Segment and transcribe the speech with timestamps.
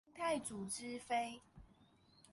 [0.15, 1.39] 清太祖之妃。